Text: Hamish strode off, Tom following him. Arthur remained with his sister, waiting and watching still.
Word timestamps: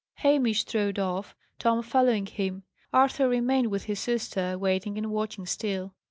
Hamish 0.23 0.61
strode 0.61 0.97
off, 0.97 1.35
Tom 1.59 1.83
following 1.83 2.25
him. 2.25 2.63
Arthur 2.91 3.29
remained 3.29 3.67
with 3.67 3.83
his 3.83 3.99
sister, 3.99 4.57
waiting 4.57 4.97
and 4.97 5.11
watching 5.11 5.45
still. 5.45 5.93